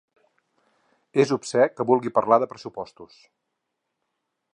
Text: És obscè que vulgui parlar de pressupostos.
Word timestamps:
És 1.23 1.33
obscè 1.35 1.67
que 1.73 1.85
vulgui 1.91 2.13
parlar 2.15 2.39
de 2.45 2.47
pressupostos. 2.55 3.21